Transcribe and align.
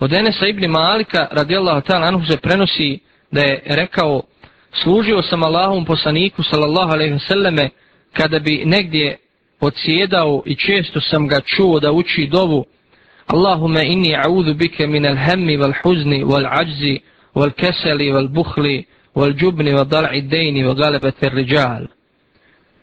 Od 0.00 0.12
Enesa 0.12 0.46
ibn 0.46 0.70
Malika 0.70 1.28
radijallahu 1.30 1.80
ta'ala 1.80 2.06
anhu 2.06 2.26
se 2.30 2.36
prenosi 2.36 2.98
da 3.32 3.40
je 3.40 3.62
rekao 3.66 4.22
služio 4.82 5.22
sam 5.22 5.42
Allahom 5.42 5.84
poslaniku 5.84 6.42
sallallahu 6.42 6.92
alaihi 6.92 7.14
vseleme 7.14 7.70
kada 8.12 8.38
bi 8.38 8.62
negdje 8.64 9.16
odsjedao 9.60 10.42
i 10.46 10.56
često 10.56 11.00
sam 11.00 11.28
ga 11.28 11.40
čuo 11.40 11.80
da 11.80 11.92
uči 11.92 12.26
dovu 12.26 12.64
Allahume 13.26 13.80
inni 13.86 14.16
a'udhu 14.16 14.54
bike 14.54 14.86
min 14.86 15.06
al-hemmi 15.06 15.58
wal-huzni 15.58 16.24
wal-ađzi 16.24 16.98
wal-keseli 17.34 18.12
wal-buhli 18.12 18.84
wal-džubni 19.14 19.72
wal-dal'i 19.74 20.28
dejni 20.28 20.64
wal 20.64 20.74
galebete 20.74 21.28
rijal. 21.28 21.86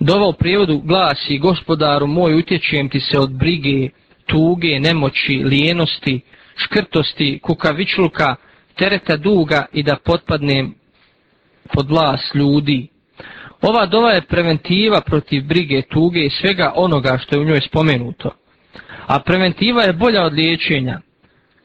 Dova 0.00 0.26
u 0.28 0.32
prijevodu 0.32 0.78
glasi 0.84 1.38
gospodaru 1.38 2.06
moj 2.06 2.34
utječujem 2.34 2.88
ti 2.88 3.00
se 3.00 3.18
od 3.18 3.30
brige, 3.30 3.88
tuge, 4.26 4.80
nemoći, 4.80 5.42
lijenosti, 5.44 6.20
škrtosti, 6.56 7.38
kukavičluka, 7.42 8.36
tereta 8.74 9.16
duga 9.16 9.64
i 9.72 9.82
da 9.82 9.96
potpadnem 10.04 10.74
pod 11.74 11.90
vlas 11.90 12.20
ljudi. 12.34 12.88
Ova 13.62 13.86
dova 13.86 14.10
je 14.10 14.26
preventiva 14.26 15.00
protiv 15.00 15.44
brige, 15.44 15.82
tuge 15.82 16.20
i 16.20 16.30
svega 16.30 16.72
onoga 16.76 17.18
što 17.18 17.36
je 17.36 17.40
u 17.40 17.44
njoj 17.44 17.60
spomenuto. 17.60 18.30
A 19.06 19.18
preventiva 19.20 19.82
je 19.82 19.92
bolja 19.92 20.24
od 20.24 20.32
liječenja. 20.32 21.00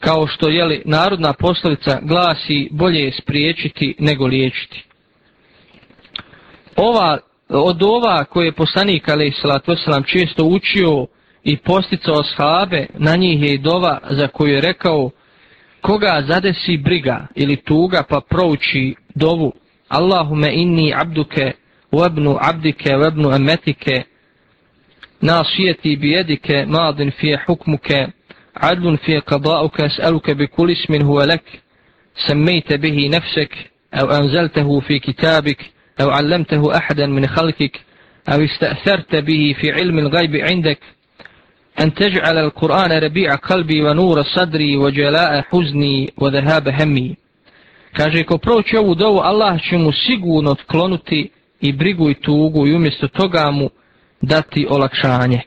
Kao 0.00 0.26
što 0.26 0.48
je 0.48 0.64
li 0.64 0.82
narodna 0.84 1.32
poslovica 1.32 1.98
glasi 2.02 2.68
bolje 2.70 3.00
je 3.00 3.12
spriječiti 3.12 3.94
nego 3.98 4.26
liječiti. 4.26 4.84
Ova, 6.76 7.18
od 7.48 7.82
ova 7.82 8.24
koje 8.24 8.46
je 8.46 8.52
poslanik 8.52 9.08
ali 9.08 9.32
salatu 9.42 9.76
često 10.06 10.44
učio 10.44 11.06
i 11.44 11.56
posticao 11.56 12.22
shabe, 12.22 12.86
na 12.98 13.16
njih 13.16 13.42
je 13.42 13.54
i 13.54 13.58
dova 13.58 13.98
za 14.10 14.28
koju 14.28 14.54
je 14.54 14.60
rekao 14.60 15.10
koga 15.80 16.24
zadesi 16.28 16.76
briga 16.76 17.26
ili 17.34 17.56
tuga 17.56 18.02
pa 18.08 18.20
prouči 18.20 18.94
dovu. 19.14 19.52
Allahume 19.88 20.50
inni 20.54 20.94
abduke 20.96 21.52
wabnu 21.92 22.38
abdike 22.40 22.90
wabnu 22.96 23.34
ametike. 23.34 24.02
Nasijeti 25.20 25.96
bijedike 25.96 26.64
madin 26.66 27.10
fije 27.10 27.38
hukmuke 27.46 28.06
adlun 28.54 28.96
fije 28.96 29.20
kadauke 29.20 29.82
es'aluke 29.82 30.34
bi 30.34 30.46
kulis 30.46 30.88
min 30.88 31.02
huve 31.02 31.26
lek 31.26 31.42
semmejte 32.26 32.78
bihi 32.78 33.08
nefsek 33.08 33.50
au 33.92 34.08
anzeltehu 34.08 34.80
fi 34.80 35.00
kitabik 35.00 35.58
au 35.98 36.10
allemtehu 36.10 36.70
ahadan 36.70 37.10
min 37.12 37.24
halkik 37.24 37.80
au 38.26 38.40
ista'tharte 38.40 39.22
bihi 39.22 39.54
fi 39.54 39.66
ilmi 39.66 40.02
l'gajbi 40.02 40.38
indek 40.52 40.80
أن 41.81 41.93
تجعل 41.93 42.37
القرآن 42.37 42.91
ربيع 42.91 43.35
قلبي 43.35 43.81
ونور 43.81 44.23
صدري 44.23 44.77
وجلاء 44.77 45.41
حزني 45.41 46.13
وذهاب 46.17 46.67
همي 46.67 47.15
Kaže, 47.97 48.23
ko 48.23 48.37
proći 48.37 48.77
ovu 48.77 48.95
dovu, 48.95 49.19
Allah 49.19 49.61
će 49.69 49.77
mu 49.77 49.91
sigurno 49.91 50.51
otklonuti 50.51 51.29
i 51.61 51.73
brigu 51.73 52.09
i 52.09 52.13
tugu 52.13 52.67
i 52.67 52.75
umjesto 52.75 53.07
toga 53.07 53.51
mu 53.51 53.69
dati 54.21 54.67
olakšanje. 54.69 55.41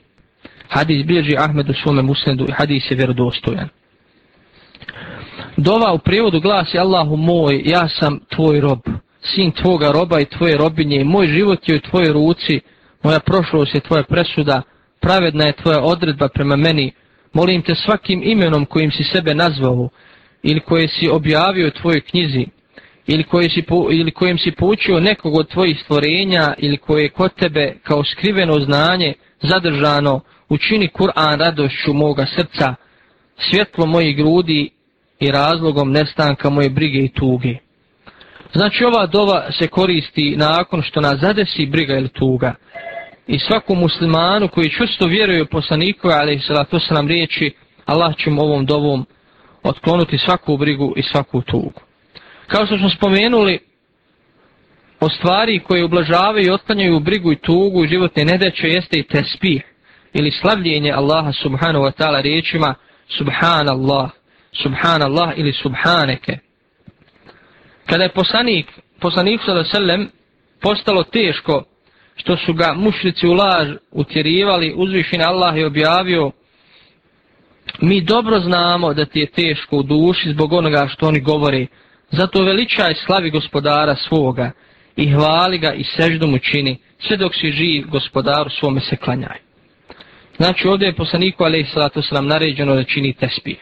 Hadis 0.69 1.05
bilježi 1.05 1.35
Ahmed 1.37 1.69
u 1.69 1.73
svome 1.73 2.01
musnedu 2.01 2.45
i 2.49 2.51
hadis 2.51 2.91
je 2.91 2.97
vjerodostojan. 2.97 3.69
Dova 5.57 5.93
u 5.93 5.97
prijevodu 5.97 6.39
glasi 6.39 6.79
Allahu 6.79 7.15
moj, 7.15 7.61
ja 7.65 7.87
sam 7.87 8.19
tvoj 8.35 8.59
rob, 8.59 8.79
sin 9.21 9.51
tvoga 9.51 9.91
roba 9.91 10.19
i 10.19 10.25
tvoje 10.25 10.57
robinje, 10.57 11.03
moj 11.03 11.27
život 11.27 11.69
je 11.69 11.75
u 11.75 11.89
tvojoj 11.89 12.13
ruci, 12.13 12.59
moja 13.03 13.19
prošlost 13.19 13.75
je 13.75 13.81
tvoja 13.81 14.03
presuda, 14.03 14.61
pravedna 15.00 15.44
je 15.44 15.52
tvoja 15.52 15.80
odredba 15.80 16.28
prema 16.28 16.56
meni, 16.56 16.92
molim 17.32 17.62
te 17.62 17.74
svakim 17.74 18.22
imenom 18.24 18.66
kojim 18.66 18.90
si 18.90 19.04
sebe 19.04 19.34
nazvao, 19.34 19.88
ili 20.42 20.60
koje 20.60 20.88
si 20.88 21.08
objavio 21.08 21.68
u 21.68 21.70
tvojoj 21.70 22.00
knjizi, 22.00 22.46
ili, 23.06 23.24
koje 23.24 23.50
si 23.50 23.64
ili 23.90 24.10
kojim 24.10 24.38
si 24.38 24.50
poučio 24.50 25.00
nekog 25.00 25.38
od 25.38 25.48
tvojih 25.48 25.80
stvorenja, 25.84 26.54
ili 26.58 26.76
koje 26.76 27.02
je 27.02 27.08
kod 27.08 27.34
tebe 27.34 27.74
kao 27.82 28.04
skriveno 28.04 28.60
znanje 28.60 29.14
zadržano, 29.40 30.20
učini 30.48 30.88
Kur'an 30.88 31.38
radošću 31.38 31.92
moga 31.92 32.26
srca, 32.36 32.74
svjetlo 33.50 33.86
mojih 33.86 34.16
grudi 34.16 34.70
i 35.20 35.30
razlogom 35.30 35.92
nestanka 35.92 36.50
moje 36.50 36.70
brige 36.70 36.98
i 36.98 37.08
tuge. 37.08 37.54
Znači 38.54 38.84
ova 38.84 39.06
dova 39.06 39.52
se 39.52 39.68
koristi 39.68 40.34
nakon 40.36 40.82
što 40.82 41.00
nas 41.00 41.20
zadesi 41.20 41.66
briga 41.66 41.94
ili 41.94 42.08
tuga. 42.08 42.54
I 43.28 43.38
svakom 43.38 43.78
muslimanu 43.78 44.48
koji 44.48 44.70
čusto 44.70 45.06
vjeruje 45.06 45.42
u 45.42 45.46
poslaniku, 45.46 46.08
ali 46.08 46.34
i 46.34 46.40
to 46.70 46.80
se 46.80 46.94
nam 46.94 47.08
riječi, 47.08 47.54
Allah 47.86 48.16
će 48.16 48.30
mu 48.30 48.42
ovom 48.42 48.66
dovom 48.66 49.06
otklonuti 49.62 50.18
svaku 50.18 50.56
brigu 50.56 50.92
i 50.96 51.02
svaku 51.02 51.42
tugu. 51.42 51.80
Kao 52.46 52.66
što 52.66 52.78
smo 52.78 52.90
spomenuli, 52.90 53.58
o 55.00 55.08
stvari 55.08 55.60
koje 55.60 55.84
ublažavaju 55.84 56.46
i 56.46 56.50
otklanjaju 56.50 57.00
brigu 57.00 57.32
i 57.32 57.36
tugu 57.36 57.86
životne 57.86 58.24
nedeće 58.24 58.68
jeste 58.68 58.98
i 58.98 59.02
tespih 59.02 59.62
ili 60.14 60.30
slavljenje 60.30 60.92
Allaha 60.92 61.32
subhanahu 61.32 61.84
wa 61.84 61.92
ta'ala 61.92 62.22
riječima 62.22 62.74
subhanallah, 63.08 64.10
subhanallah 64.52 65.32
ili 65.36 65.52
subhaneke. 65.52 66.38
Kada 67.86 68.04
je 68.04 68.12
poslanik, 68.12 68.66
poslanik 69.00 69.40
sallam 69.72 70.08
postalo 70.60 71.02
teško 71.02 71.64
što 72.18 72.36
su 72.36 72.54
ga 72.54 72.74
mušlici 72.76 73.26
u 73.26 73.32
laž 73.32 73.68
utjerivali, 73.90 74.74
uzvišen 74.76 75.22
Allah 75.22 75.56
je 75.56 75.66
objavio 75.66 76.30
mi 77.80 78.00
dobro 78.00 78.40
znamo 78.40 78.94
da 78.94 79.04
ti 79.04 79.20
je 79.20 79.26
teško 79.26 79.76
u 79.76 79.82
duši 79.82 80.30
zbog 80.30 80.52
onoga 80.52 80.88
što 80.88 81.08
oni 81.08 81.20
govore, 81.20 81.66
zato 82.10 82.42
veličaj 82.42 82.94
slavi 82.94 83.30
gospodara 83.30 83.96
svoga 83.96 84.50
i 84.96 85.10
hvali 85.10 85.58
ga 85.58 85.72
i 85.72 85.84
seždu 85.84 86.26
mu 86.26 86.38
čini, 86.38 86.78
sve 86.98 87.16
dok 87.16 87.34
si 87.34 87.52
živ 87.52 87.86
gospodaru 87.88 88.50
svome 88.50 88.80
se 88.80 88.96
klanjaj. 88.96 89.38
Znači 90.36 90.68
ovdje 90.68 90.86
je 90.86 90.96
poslaniku 90.96 91.44
a.s. 91.44 92.10
nam 92.10 92.26
naređeno 92.26 92.74
da 92.74 92.84
čini 92.84 93.12
tespih. 93.12 93.58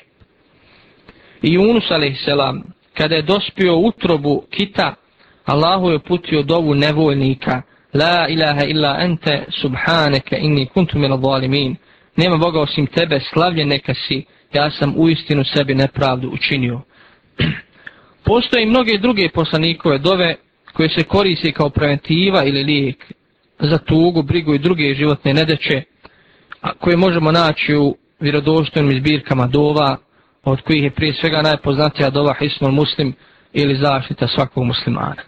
I 1.42 1.58
Yunus 1.58 1.90
a.s. 1.90 2.26
kada 2.94 3.14
je 3.14 3.22
dospio 3.22 3.76
utrobu 3.76 4.44
kita, 4.50 4.94
Allahu 5.44 5.90
je 5.90 5.98
putio 5.98 6.42
dovu 6.42 6.74
nevoljnika, 6.74 7.62
La 7.94 8.28
ilaha 8.28 8.64
illa 8.64 8.96
ente 9.00 9.44
subhaneke 9.60 10.36
inni 10.40 10.66
kuntu 10.66 10.98
mila 10.98 11.20
zalimin 11.22 11.76
nema 12.16 12.36
Boga 12.36 12.60
osim 12.60 12.86
tebe, 12.86 13.20
slavljen 13.20 13.68
neka 13.68 13.94
si, 13.94 14.24
ja 14.52 14.70
sam 14.70 14.94
u 14.96 15.08
istinu 15.08 15.44
sebi 15.44 15.74
nepravdu 15.74 16.30
učinio. 16.30 16.80
Postoje 18.24 18.66
mnoge 18.66 18.98
druge 18.98 19.28
poslanikove 19.28 19.98
dove 19.98 20.36
koje 20.72 20.88
se 20.88 21.02
koriste 21.02 21.52
kao 21.52 21.70
preventiva 21.70 22.44
ili 22.44 22.64
lijek 22.64 23.12
za 23.58 23.78
tugu, 23.78 24.22
brigu 24.22 24.54
i 24.54 24.58
druge 24.58 24.94
životne 24.94 25.34
nedeće, 25.34 25.82
a 26.60 26.72
koje 26.72 26.96
možemo 26.96 27.32
naći 27.32 27.76
u 27.76 27.96
vjerodostojnim 28.20 28.96
izbirkama 28.96 29.46
dova, 29.46 29.96
od 30.44 30.60
kojih 30.60 30.82
je 30.82 30.90
prije 30.90 31.14
svega 31.14 31.42
najpoznatija 31.42 32.10
dova 32.10 32.34
Hisnul 32.38 32.72
Muslim 32.72 33.14
ili 33.52 33.76
zaštita 33.76 34.28
svakog 34.28 34.64
muslimana. 34.64 35.22